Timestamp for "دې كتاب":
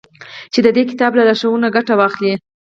0.75-1.11